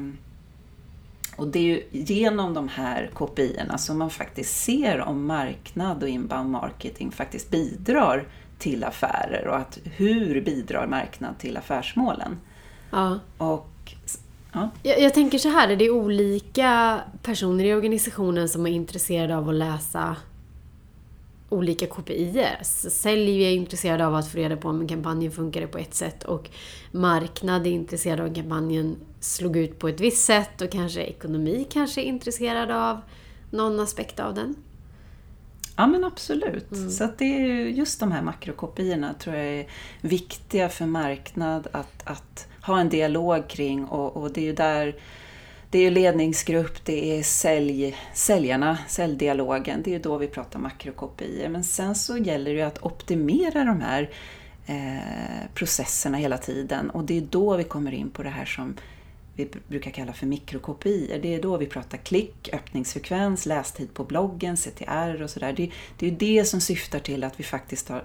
och 1.37 1.49
det 1.49 1.58
är 1.58 1.62
ju 1.62 1.82
genom 1.90 2.54
de 2.54 2.68
här 2.68 3.11
kopiorna 3.14 3.78
som 3.78 3.99
man 3.99 4.11
faktiskt 4.11 4.64
ser 4.64 5.00
om 5.00 5.26
marknad 5.26 6.02
och 6.02 6.08
inbound 6.08 6.50
marketing 6.50 7.12
faktiskt 7.12 7.50
bidrar 7.50 8.26
till 8.59 8.85
affärer 8.85 9.49
och 9.49 9.57
att 9.57 9.79
hur 9.85 10.41
bidrar 10.41 10.87
marknad 10.87 11.38
till 11.38 11.57
affärsmålen. 11.57 12.38
Ja. 12.91 13.19
Och, 13.38 13.95
ja. 14.53 14.71
Jag, 14.83 15.00
jag 15.00 15.15
tänker 15.15 15.38
så 15.38 15.49
här, 15.49 15.77
det 15.77 15.85
är 15.85 15.91
olika 15.91 17.00
personer 17.23 17.65
i 17.65 17.75
organisationen 17.75 18.49
som 18.49 18.67
är 18.67 18.71
intresserade 18.71 19.37
av 19.37 19.49
att 19.49 19.55
läsa 19.55 20.17
olika 21.49 21.87
KPIer. 21.87 22.59
Sälj 22.91 23.45
är 23.45 23.50
intresserad 23.50 24.00
av 24.00 24.15
att 24.15 24.29
få 24.29 24.38
reda 24.38 24.57
på 24.57 24.69
om 24.69 24.88
kampanjen 24.88 25.33
funkar 25.33 25.67
på 25.67 25.79
ett 25.79 25.95
sätt 25.95 26.25
och 26.25 26.50
marknad 26.93 27.67
är 27.67 27.71
intresserad 27.71 28.21
av 28.21 28.27
om 28.27 28.35
kampanjen 28.35 28.97
slog 29.21 29.57
ut 29.57 29.79
på 29.79 29.88
ett 29.88 30.00
visst 30.00 30.25
sätt 30.27 30.61
och 30.61 30.71
kanske 30.71 31.03
ekonomi 31.03 31.67
kanske 31.71 32.00
är 32.00 32.05
intresserad 32.05 32.71
av 32.71 33.00
någon 33.50 33.81
aspekt 33.81 34.21
av 34.21 34.35
den. 34.35 34.55
Ja 35.80 35.87
men 35.87 36.04
absolut. 36.04 36.73
Mm. 36.73 36.90
Så 36.90 37.04
att 37.04 37.18
det 37.18 37.25
är 37.25 37.68
just 37.68 38.00
de 38.00 38.12
här 38.12 38.23
makrokopiorna 38.23 39.14
tror 39.14 39.37
jag 39.37 39.47
är 39.47 39.66
viktiga 40.00 40.68
för 40.68 40.87
marknad 40.87 41.68
att, 41.73 42.02
att 42.04 42.49
ha 42.62 42.80
en 42.80 42.88
dialog 42.88 43.49
kring 43.49 43.85
och, 43.85 44.16
och 44.16 44.32
det 44.32 44.40
är 44.40 44.44
ju 44.44 44.52
där 44.52 44.97
det 45.70 45.78
är 45.78 45.90
ledningsgrupp, 45.90 46.85
det 46.85 47.18
är 47.18 47.23
sälj, 47.23 47.97
säljarna, 48.14 48.78
säljdialogen, 48.88 49.82
det 49.82 49.94
är 49.94 49.99
då 49.99 50.18
vi 50.18 50.26
pratar 50.26 50.58
makrokopior. 50.58 51.49
Men 51.49 51.64
sen 51.64 51.94
så 51.94 52.16
gäller 52.16 52.50
det 52.50 52.56
ju 52.56 52.62
att 52.62 52.82
optimera 52.82 53.64
de 53.64 53.80
här 53.80 54.11
eh, 54.66 55.50
processerna 55.54 56.18
hela 56.18 56.38
tiden. 56.38 56.90
Och 56.90 57.04
det 57.04 57.16
är 57.16 57.20
då 57.30 57.56
vi 57.56 57.64
kommer 57.64 57.94
in 57.94 58.11
på 58.11 58.23
det 58.23 58.28
här 58.28 58.44
som 58.44 58.76
vi 59.38 59.49
brukar 59.68 59.90
kalla 59.90 60.12
för 60.12 60.26
mikrokopior. 60.26 61.18
Det 61.18 61.35
är 61.35 61.42
då 61.42 61.57
vi 61.57 61.66
pratar 61.66 61.99
klick, 61.99 62.49
öppningsfrekvens, 62.52 63.47
lästid 63.47 63.95
på 63.95 64.04
bloggen, 64.04 64.57
CTR 64.57 65.23
och 65.23 65.30
sådär. 65.30 65.52
Det, 65.52 65.71
det 65.99 66.07
är 66.07 66.11
det 66.11 66.45
som 66.45 66.61
syftar 66.61 66.99
till 66.99 67.25
att 67.25 67.40
vi 67.40 67.45
faktiskt 67.45 67.88
har, 67.88 68.04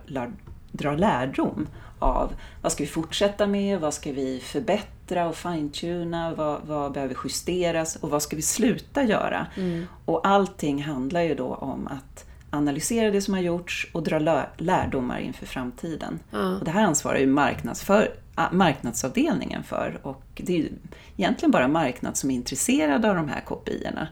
drar 0.71 0.97
lärdom 0.97 1.67
av 1.99 2.33
vad 2.61 2.71
ska 2.71 2.83
vi 2.83 2.89
fortsätta 2.89 3.47
med, 3.47 3.79
vad 3.79 3.93
ska 3.93 4.11
vi 4.11 4.39
förbättra 4.39 5.27
och 5.27 5.35
fine-tuna, 5.35 6.35
vad, 6.35 6.61
vad 6.65 6.91
behöver 6.91 7.17
justeras 7.23 7.95
och 7.95 8.09
vad 8.09 8.21
ska 8.21 8.35
vi 8.35 8.41
sluta 8.41 9.03
göra? 9.03 9.47
Mm. 9.55 9.85
Och 10.05 10.27
allting 10.27 10.83
handlar 10.83 11.21
ju 11.21 11.35
då 11.35 11.55
om 11.55 11.87
att 11.87 12.25
analysera 12.49 13.11
det 13.11 13.21
som 13.21 13.33
har 13.33 13.41
gjorts 13.41 13.87
och 13.91 14.03
dra 14.03 14.45
lärdomar 14.57 15.19
inför 15.19 15.45
framtiden. 15.45 16.19
Mm. 16.33 16.55
Och 16.55 16.65
det 16.65 16.71
här 16.71 16.83
ansvarar 16.83 17.17
ju 17.17 17.27
marknadsför, 17.27 18.11
marknadsavdelningen 18.51 19.63
för 19.63 19.99
och 20.03 20.23
det 20.35 20.53
är 20.53 20.57
ju 20.57 20.69
egentligen 21.17 21.51
bara 21.51 21.67
marknad 21.67 22.17
som 22.17 22.31
är 22.31 22.35
intresserad 22.35 23.05
av 23.05 23.15
de 23.15 23.29
här 23.29 23.41
kopiorna 23.41 24.07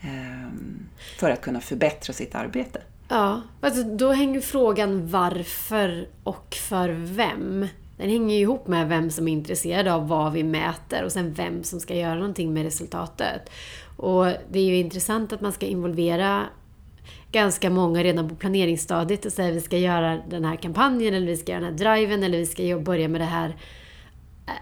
ehm, 0.00 0.86
för 1.18 1.30
att 1.30 1.40
kunna 1.40 1.60
förbättra 1.60 2.12
sitt 2.12 2.34
arbete. 2.34 2.82
Ja, 3.08 3.42
alltså 3.60 3.82
då 3.82 4.12
hänger 4.12 4.40
frågan 4.40 5.10
varför 5.10 6.08
och 6.24 6.54
för 6.54 6.88
vem. 6.88 7.68
Den 7.96 8.10
hänger 8.10 8.34
ju 8.34 8.40
ihop 8.40 8.66
med 8.66 8.88
vem 8.88 9.10
som 9.10 9.28
är 9.28 9.32
intresserad 9.32 9.88
av 9.88 10.08
vad 10.08 10.32
vi 10.32 10.44
mäter 10.44 11.04
och 11.04 11.12
sen 11.12 11.32
vem 11.32 11.64
som 11.64 11.80
ska 11.80 11.94
göra 11.94 12.14
någonting 12.14 12.52
med 12.52 12.62
resultatet. 12.62 13.50
Och 13.96 14.24
det 14.24 14.58
är 14.58 14.64
ju 14.64 14.76
intressant 14.76 15.32
att 15.32 15.40
man 15.40 15.52
ska 15.52 15.66
involvera 15.66 16.46
ganska 17.32 17.70
många 17.70 18.02
redan 18.02 18.28
på 18.28 18.34
planeringsstadiet 18.34 19.24
och 19.24 19.32
säga 19.32 19.48
att 19.48 19.56
vi 19.56 19.60
ska 19.60 19.78
göra 19.78 20.16
den 20.28 20.44
här 20.44 20.56
kampanjen 20.56 21.14
eller 21.14 21.26
vi 21.26 21.36
ska 21.36 21.52
göra 21.52 21.64
den 21.64 21.70
här 21.70 21.78
driven 21.78 22.22
eller 22.22 22.38
vi 22.38 22.46
ska 22.46 22.78
börja 22.78 23.08
med 23.08 23.20
det 23.20 23.24
här 23.24 23.56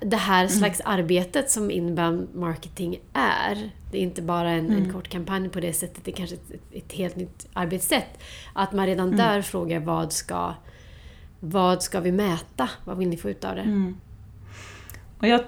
det 0.00 0.16
här 0.16 0.44
mm. 0.44 0.48
slags 0.48 0.80
arbetet 0.84 1.50
som 1.50 1.70
inbound 1.70 2.28
marketing 2.34 3.00
är. 3.12 3.70
Det 3.90 3.98
är 3.98 4.02
inte 4.02 4.22
bara 4.22 4.50
en, 4.50 4.66
mm. 4.66 4.82
en 4.82 4.92
kort 4.92 5.08
kampanj 5.08 5.48
på 5.48 5.60
det 5.60 5.72
sättet, 5.72 6.04
det 6.04 6.10
är 6.10 6.16
kanske 6.16 6.36
ett, 6.36 6.52
ett 6.72 6.92
helt 6.92 7.16
nytt 7.16 7.48
arbetssätt. 7.52 8.18
Att 8.52 8.72
man 8.72 8.86
redan 8.86 9.06
mm. 9.06 9.18
där 9.18 9.42
frågar 9.42 9.80
vad 9.80 10.12
ska, 10.12 10.54
vad 11.40 11.82
ska 11.82 12.00
vi 12.00 12.12
mäta? 12.12 12.70
Vad 12.84 12.98
vill 12.98 13.08
ni 13.08 13.16
få 13.16 13.30
ut 13.30 13.44
av 13.44 13.54
det? 13.54 13.62
Mm. 13.62 13.96
Och 15.18 15.28
jag, 15.28 15.40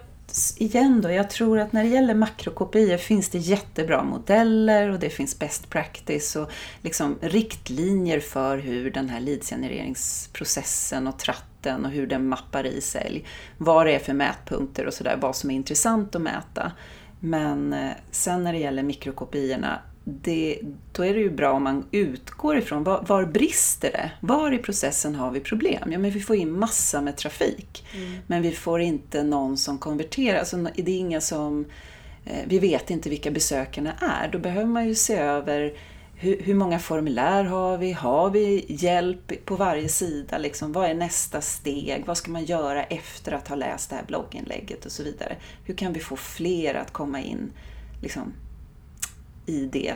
igen 0.58 1.00
då, 1.00 1.10
jag 1.10 1.30
tror 1.30 1.58
att 1.58 1.72
när 1.72 1.82
det 1.82 1.88
gäller 1.88 2.14
makrokopior 2.14 2.96
finns 2.96 3.28
det 3.28 3.38
jättebra 3.38 4.02
modeller 4.02 4.90
och 4.90 4.98
det 4.98 5.10
finns 5.10 5.38
best 5.38 5.70
practice 5.70 6.36
och 6.36 6.50
liksom 6.82 7.18
riktlinjer 7.20 8.20
för 8.20 8.58
hur 8.58 8.90
den 8.90 9.08
här 9.08 9.20
leadsgenereringsprocessen 9.20 11.06
och 11.06 11.18
tratten 11.18 11.84
och 11.84 11.90
hur 11.90 12.06
den 12.06 12.28
mappar 12.28 12.66
i 12.66 12.80
sig, 12.80 13.24
Vad 13.58 13.86
det 13.86 13.94
är 13.94 13.98
för 13.98 14.12
mätpunkter 14.12 14.86
och 14.86 14.94
sådär, 14.94 15.18
vad 15.20 15.36
som 15.36 15.50
är 15.50 15.54
intressant 15.54 16.14
att 16.14 16.22
mäta. 16.22 16.72
Men 17.20 17.72
eh, 17.72 17.90
sen 18.10 18.44
när 18.44 18.52
det 18.52 18.58
gäller 18.58 18.82
mikrokopiorna, 18.82 19.78
det, 20.22 20.58
då 20.92 21.04
är 21.04 21.14
det 21.14 21.20
ju 21.20 21.30
bra 21.30 21.52
om 21.52 21.62
man 21.62 21.84
utgår 21.90 22.56
ifrån 22.56 22.84
var, 22.84 23.04
var 23.08 23.24
brister 23.24 23.90
det? 23.92 24.10
Var 24.20 24.52
i 24.52 24.58
processen 24.58 25.14
har 25.14 25.30
vi 25.30 25.40
problem? 25.40 25.92
Ja, 25.92 25.98
men 25.98 26.10
vi 26.10 26.20
får 26.20 26.36
in 26.36 26.58
massa 26.58 27.00
med 27.00 27.16
trafik, 27.16 27.84
mm. 27.94 28.18
men 28.26 28.42
vi 28.42 28.50
får 28.52 28.80
inte 28.80 29.22
någon 29.22 29.56
som 29.56 29.78
konverterar. 29.78 30.38
Alltså, 30.38 30.56
det 30.56 30.92
är 30.92 30.98
inga 30.98 31.20
som, 31.20 31.64
eh, 32.24 32.44
vi 32.46 32.58
vet 32.58 32.90
inte 32.90 33.10
vilka 33.10 33.30
besökarna 33.30 33.92
är. 33.92 34.28
Då 34.28 34.38
behöver 34.38 34.66
man 34.66 34.88
ju 34.88 34.94
se 34.94 35.16
över 35.16 35.72
hur, 36.14 36.42
hur, 36.42 36.54
många 36.54 36.78
formulär 36.78 37.44
har 37.44 37.78
vi? 37.78 37.92
Har 37.92 38.30
vi 38.30 38.64
hjälp 38.68 39.44
på 39.44 39.56
varje 39.56 39.88
sida? 39.88 40.38
Liksom, 40.38 40.72
vad 40.72 40.90
är 40.90 40.94
nästa 40.94 41.40
steg? 41.40 42.02
Vad 42.06 42.16
ska 42.16 42.30
man 42.30 42.44
göra 42.44 42.84
efter 42.84 43.32
att 43.32 43.48
ha 43.48 43.56
läst 43.56 43.90
det 43.90 43.96
här 43.96 44.04
blogginlägget 44.06 44.86
och 44.86 44.92
så 44.92 45.02
vidare? 45.02 45.36
Hur 45.64 45.74
kan 45.74 45.92
vi 45.92 46.00
få 46.00 46.16
fler 46.16 46.74
att 46.74 46.92
komma 46.92 47.20
in 47.20 47.52
liksom, 48.02 48.32
i 49.50 49.68
det 49.72 49.94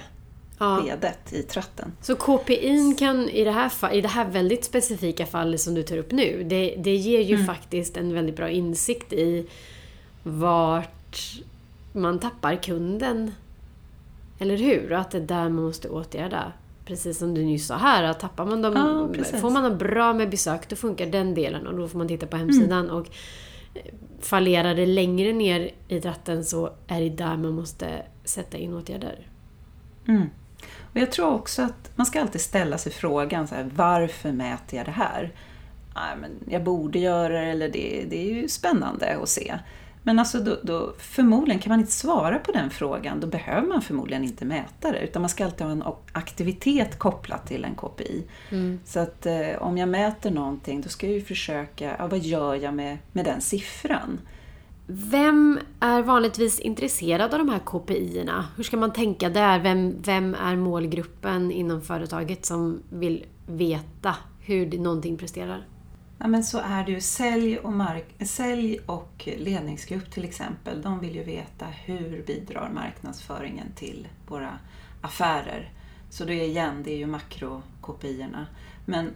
ja. 0.59 0.81
skedet, 0.83 1.33
i 1.33 1.43
tratten? 1.43 1.93
Så 2.01 2.17
KPI 2.17 2.95
kan 2.99 3.29
i 3.29 3.45
det, 3.45 3.51
här, 3.51 3.93
i 3.93 4.01
det 4.01 4.09
här 4.09 4.25
väldigt 4.25 4.65
specifika 4.65 5.27
fallet 5.27 5.61
som 5.61 5.75
du 5.75 5.83
tar 5.83 5.97
upp 5.97 6.13
nu, 6.13 6.45
det, 6.45 6.75
det 6.79 6.97
ger 6.97 7.21
ju 7.21 7.35
mm. 7.35 7.47
faktiskt 7.47 7.97
en 7.97 8.15
väldigt 8.15 8.37
bra 8.37 8.51
insikt 8.51 9.13
i 9.13 9.47
vart 10.23 11.43
man 11.93 12.19
tappar 12.19 12.57
kunden 12.57 13.33
eller 14.39 14.57
hur? 14.57 14.93
Och 14.93 14.99
att 14.99 15.11
det 15.11 15.19
är 15.19 15.23
där 15.23 15.49
man 15.49 15.65
måste 15.65 15.89
åtgärda. 15.89 16.53
Precis 16.85 17.19
som 17.19 17.35
du 17.35 17.45
nyss 17.45 17.67
sa 17.67 17.77
här, 17.77 18.05
att 18.05 18.21
tappar 18.21 18.47
man 18.47 18.63
dem, 18.63 18.75
ja, 19.17 19.39
får 19.41 19.51
man 19.51 19.63
dem 19.63 19.79
bra 19.79 20.15
med 20.15 20.31
besök, 20.31 20.69
då 20.69 20.77
funkar 20.77 21.07
den 21.07 21.35
delen 21.35 21.67
och 21.67 21.77
då 21.77 21.89
får 21.89 21.99
man 21.99 22.09
titta 22.09 22.27
på 22.27 22.37
hemsidan. 22.37 22.85
Mm. 22.85 22.97
Och 22.97 23.07
eh, 23.75 23.95
fallerar 24.21 24.75
det 24.75 24.87
längre 24.87 25.33
ner 25.33 25.71
i 25.89 26.01
tratten 26.01 26.45
så 26.45 26.71
är 26.87 27.01
det 27.01 27.11
där 27.11 27.37
man 27.37 27.53
måste 27.53 28.03
sätta 28.25 28.59
in 28.59 28.75
åtgärder. 28.75 29.34
Mm. 30.09 30.31
Och 30.93 31.01
jag 31.01 31.13
tror 31.13 31.35
också 31.35 31.63
att 31.63 31.91
man 31.97 32.07
ska 32.07 32.21
alltid 32.21 32.41
ställa 32.41 32.79
sig 32.79 32.93
frågan 32.93 33.49
så 33.49 33.55
här, 33.55 33.71
varför 33.75 34.33
mäter 34.33 34.77
jag 34.77 34.87
det 34.87 34.93
här? 34.93 35.33
Nej, 35.95 36.17
men 36.21 36.31
jag 36.49 36.65
borde 36.65 36.99
göra 36.99 37.41
det, 37.41 37.51
eller 37.51 37.69
det, 37.69 38.05
det 38.11 38.31
är 38.31 38.35
ju 38.35 38.49
spännande 38.49 39.19
att 39.23 39.29
se. 39.29 39.59
Men 40.07 40.19
alltså 40.19 40.41
då, 40.41 40.59
då, 40.63 40.95
förmodligen 40.99 41.63
kan 41.63 41.71
man 41.71 41.81
inte 41.81 41.93
svara 41.93 42.39
på 42.39 42.53
den 42.53 42.71
frågan, 42.71 43.21
då 43.21 43.27
behöver 43.27 43.69
man 43.69 43.83
förmodligen 43.83 44.25
inte 44.25 44.45
mäta 44.45 44.93
det. 44.93 44.99
Utan 44.99 45.23
man 45.23 45.29
ska 45.29 45.45
alltid 45.45 45.67
ha 45.67 45.73
en 45.73 45.85
aktivitet 46.13 46.99
kopplat 46.99 47.47
till 47.47 47.65
en 47.65 47.75
KPI. 47.75 48.25
Mm. 48.51 48.81
Så 48.85 49.01
att 49.01 49.27
eh, 49.27 49.51
om 49.59 49.79
jag 49.79 49.89
mäter 49.89 50.31
någonting, 50.31 50.81
då 50.81 50.89
ska 50.89 51.07
jag 51.07 51.15
ju 51.15 51.25
försöka, 51.25 51.97
ja, 51.99 52.07
vad 52.07 52.19
gör 52.19 52.55
jag 52.55 52.75
med, 52.75 52.99
med 53.13 53.25
den 53.25 53.41
siffran? 53.41 54.21
Vem 54.87 55.61
är 55.81 56.03
vanligtvis 56.03 56.61
intresserad 56.61 57.35
av 57.35 57.39
de 57.39 57.49
här 57.49 57.59
KPI-erna? 57.59 58.47
Hur 58.57 58.65
ska 58.65 58.77
man 58.77 58.93
tänka 58.93 59.31
där? 59.31 59.61
Vem, 59.61 60.03
vem 60.03 60.35
är 60.35 60.57
målgruppen 60.57 61.51
inom 61.51 61.83
företaget 61.83 62.47
som 62.47 62.83
vill 62.91 63.25
veta 63.47 64.17
hur 64.41 64.79
någonting 64.79 65.17
presterar? 65.17 65.67
Ja, 66.19 66.27
men 66.27 66.45
så 66.45 66.59
är 66.59 66.85
det 66.85 66.93
ju. 66.93 67.01
Sälj 67.01 67.59
och, 67.59 67.73
mark 67.73 68.27
sälj 68.27 68.79
och 68.87 69.29
ledningsgrupp 69.39 70.11
till 70.11 70.25
exempel, 70.25 70.83
de 70.83 71.01
vill 71.01 71.15
ju 71.15 71.25
veta 71.25 71.67
hur 71.67 72.25
bidrar 72.27 72.71
marknadsföringen 72.75 73.73
till 73.77 74.09
våra 74.29 74.59
affärer. 75.01 75.73
Så 76.11 76.25
det 76.25 76.35
är 76.35 76.45
igen, 76.45 76.83
det 76.85 76.93
är 76.93 76.99
ju 76.99 77.07
makrokopiorna. 77.07 78.47
Men 78.87 79.11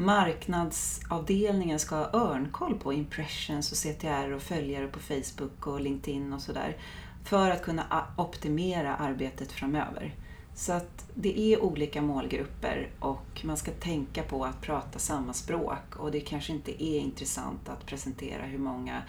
marknadsavdelningen 0.00 1.78
ska 1.78 1.96
ha 1.96 2.12
örnkoll 2.12 2.78
på 2.78 2.92
impressions 2.92 3.72
och 3.72 3.78
CTR 3.78 4.32
och 4.32 4.42
följare 4.42 4.86
på 4.86 5.00
Facebook 5.00 5.66
och 5.66 5.80
LinkedIn 5.80 6.32
och 6.32 6.42
sådär. 6.42 6.76
För 7.24 7.50
att 7.50 7.62
kunna 7.62 8.06
optimera 8.16 8.96
arbetet 8.96 9.52
framöver. 9.52 10.14
Så 10.54 10.72
att 10.72 11.06
det 11.14 11.40
är 11.40 11.62
olika 11.62 12.02
målgrupper 12.02 12.90
och 13.00 13.40
man 13.44 13.56
ska 13.56 13.70
tänka 13.70 14.22
på 14.22 14.44
att 14.44 14.60
prata 14.60 14.98
samma 14.98 15.32
språk 15.32 15.96
och 15.96 16.10
det 16.10 16.20
kanske 16.20 16.52
inte 16.52 16.84
är 16.84 16.98
intressant 16.98 17.68
att 17.68 17.86
presentera 17.86 18.42
hur 18.42 18.58
många 18.58 19.02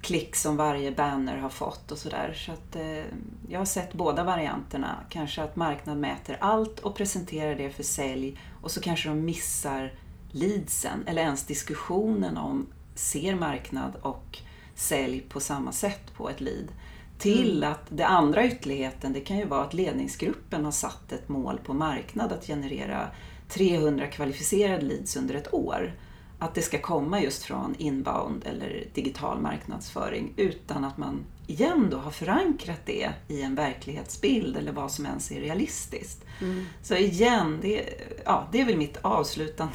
klick 0.00 0.36
som 0.36 0.56
varje 0.56 0.92
banner 0.92 1.36
har 1.38 1.48
fått 1.48 1.92
och 1.92 1.98
sådär. 1.98 2.34
Så 2.36 2.52
att 2.52 2.76
eh, 2.76 3.04
jag 3.48 3.60
har 3.60 3.64
sett 3.64 3.92
båda 3.92 4.24
varianterna. 4.24 4.96
Kanske 5.08 5.42
att 5.42 5.56
marknad 5.56 5.98
mäter 5.98 6.36
allt 6.40 6.78
och 6.78 6.94
presenterar 6.94 7.54
det 7.54 7.70
för 7.70 7.82
sälj 7.82 8.40
och 8.62 8.70
så 8.70 8.80
kanske 8.80 9.08
de 9.08 9.24
missar 9.24 9.92
leadsen 10.32 11.04
eller 11.06 11.22
ens 11.22 11.44
diskussionen 11.44 12.36
om 12.36 12.66
ser 12.94 13.34
marknad 13.34 13.92
och 14.02 14.38
sälj 14.74 15.20
på 15.20 15.40
samma 15.40 15.72
sätt 15.72 16.14
på 16.14 16.30
ett 16.30 16.40
lead. 16.40 16.68
Till 17.18 17.56
mm. 17.56 17.72
att 17.72 17.86
det 17.88 18.06
andra 18.06 18.46
ytterligheten, 18.46 19.12
det 19.12 19.20
kan 19.20 19.38
ju 19.38 19.44
vara 19.44 19.64
att 19.64 19.74
ledningsgruppen 19.74 20.64
har 20.64 20.72
satt 20.72 21.12
ett 21.12 21.28
mål 21.28 21.58
på 21.64 21.74
marknad 21.74 22.32
att 22.32 22.46
generera 22.46 23.08
300 23.48 24.06
kvalificerade 24.06 24.82
leads 24.82 25.16
under 25.16 25.34
ett 25.34 25.54
år. 25.54 25.94
Att 26.38 26.54
det 26.54 26.62
ska 26.62 26.78
komma 26.78 27.22
just 27.22 27.42
från 27.42 27.74
inbound 27.78 28.44
eller 28.46 28.84
digital 28.94 29.40
marknadsföring 29.40 30.32
utan 30.36 30.84
att 30.84 30.98
man 30.98 31.24
igen 31.46 31.88
då 31.90 31.96
har 31.96 32.10
förankrat 32.10 32.86
det 32.86 33.10
i 33.28 33.42
en 33.42 33.54
verklighetsbild 33.54 34.56
eller 34.56 34.72
vad 34.72 34.92
som 34.92 35.06
ens 35.06 35.30
är 35.30 35.40
realistiskt. 35.40 36.24
Mm. 36.40 36.64
Så 36.82 36.94
igen, 36.94 37.58
det, 37.62 37.88
ja, 38.24 38.48
det 38.52 38.60
är 38.60 38.64
väl 38.64 38.76
mitt 38.76 38.96
avslutande 38.96 39.74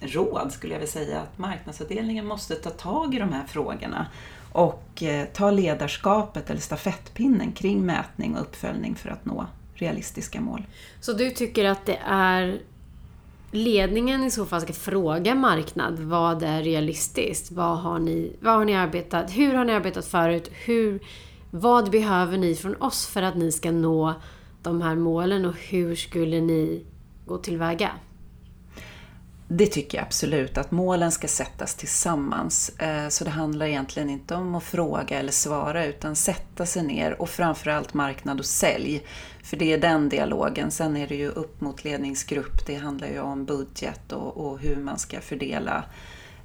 råd 0.00 0.52
skulle 0.52 0.72
jag 0.72 0.80
vilja 0.80 0.92
säga, 0.92 1.20
att 1.20 1.38
marknadsavdelningen 1.38 2.26
måste 2.26 2.54
ta 2.54 2.70
tag 2.70 3.14
i 3.14 3.18
de 3.18 3.32
här 3.32 3.46
frågorna 3.46 4.06
och 4.52 5.02
eh, 5.02 5.26
ta 5.32 5.50
ledarskapet 5.50 6.50
eller 6.50 6.60
stafettpinnen 6.60 7.52
kring 7.52 7.86
mätning 7.86 8.36
och 8.36 8.40
uppföljning 8.40 8.94
för 8.94 9.08
att 9.08 9.24
nå 9.24 9.46
realistiska 9.74 10.40
mål. 10.40 10.66
Så 11.00 11.12
du 11.12 11.30
tycker 11.30 11.64
att 11.64 11.86
det 11.86 11.98
är 12.06 12.60
ledningen 13.50 14.24
i 14.24 14.30
så 14.30 14.46
fall 14.46 14.60
ska 14.60 14.72
fråga 14.72 15.34
marknad 15.34 15.98
vad 15.98 16.42
är 16.42 16.62
realistiskt? 16.62 17.52
Vad 17.52 17.78
har 17.78 17.98
ni, 17.98 18.36
vad 18.40 18.54
har 18.54 18.64
ni 18.64 18.76
arbetat? 18.76 19.30
Hur 19.30 19.54
har 19.54 19.64
ni 19.64 19.72
arbetat 19.72 20.06
förut? 20.06 20.50
Hur, 20.52 21.00
vad 21.50 21.90
behöver 21.90 22.38
ni 22.38 22.54
från 22.54 22.82
oss 22.82 23.06
för 23.06 23.22
att 23.22 23.36
ni 23.36 23.52
ska 23.52 23.70
nå 23.70 24.14
de 24.62 24.82
här 24.82 24.96
målen 24.96 25.44
och 25.44 25.54
hur 25.54 25.94
skulle 25.94 26.40
ni 26.40 26.84
gå 27.26 27.38
tillväga? 27.38 27.90
Det 29.56 29.66
tycker 29.66 29.98
jag 29.98 30.04
absolut, 30.04 30.58
att 30.58 30.70
målen 30.70 31.12
ska 31.12 31.28
sättas 31.28 31.74
tillsammans. 31.74 32.68
Eh, 32.68 33.08
så 33.08 33.24
det 33.24 33.30
handlar 33.30 33.66
egentligen 33.66 34.10
inte 34.10 34.34
om 34.34 34.54
att 34.54 34.64
fråga 34.64 35.18
eller 35.18 35.32
svara 35.32 35.84
utan 35.86 36.16
sätta 36.16 36.66
sig 36.66 36.82
ner 36.82 37.22
och 37.22 37.30
framförallt 37.30 37.94
marknad 37.94 38.38
och 38.38 38.46
sälj. 38.46 39.02
För 39.42 39.56
det 39.56 39.72
är 39.72 39.78
den 39.78 40.08
dialogen. 40.08 40.70
Sen 40.70 40.96
är 40.96 41.08
det 41.08 41.14
ju 41.14 41.28
upp 41.28 41.60
mot 41.60 41.84
ledningsgrupp, 41.84 42.66
det 42.66 42.74
handlar 42.74 43.08
ju 43.08 43.20
om 43.20 43.44
budget 43.44 44.12
och, 44.12 44.36
och 44.36 44.58
hur 44.58 44.76
man 44.76 44.98
ska 44.98 45.20
fördela 45.20 45.84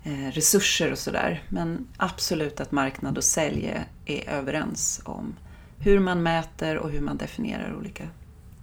eh, 0.03 0.31
resurser 0.31 0.91
och 0.91 0.97
sådär. 0.97 1.43
Men 1.49 1.87
absolut 1.97 2.59
att 2.59 2.71
marknad 2.71 3.17
och 3.17 3.23
sälj 3.23 3.73
är 4.05 4.29
överens 4.29 5.01
om 5.05 5.35
hur 5.79 5.99
man 5.99 6.23
mäter 6.23 6.77
och 6.77 6.89
hur 6.89 7.01
man 7.01 7.17
definierar 7.17 7.75
olika 7.75 8.07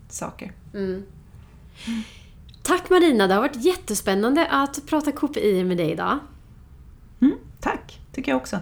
saker. 0.08 0.52
Mm. 0.74 1.02
Tack 2.66 2.90
Marina, 2.90 3.26
det 3.26 3.34
har 3.34 3.40
varit 3.40 3.64
jättespännande 3.64 4.46
att 4.46 4.86
prata 4.86 5.12
KPI 5.12 5.64
med 5.64 5.76
dig 5.76 5.90
idag. 5.90 6.18
Mm, 7.20 7.38
tack, 7.60 8.00
tycker 8.12 8.32
jag 8.32 8.36
också. 8.36 8.58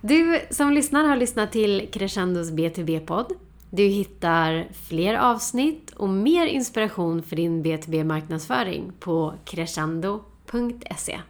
Du 0.00 0.40
som 0.50 0.72
lyssnar 0.72 1.04
har 1.04 1.16
lyssnat 1.16 1.52
till 1.52 1.88
Crescendos 1.92 2.50
B2B-podd. 2.50 3.32
Du 3.70 3.82
hittar 3.82 4.68
fler 4.88 5.14
avsnitt 5.14 5.90
och 5.90 6.08
mer 6.08 6.46
inspiration 6.46 7.22
för 7.22 7.36
din 7.36 7.64
B2B-marknadsföring 7.64 8.92
på 9.00 9.34
crescendo.se. 9.44 11.20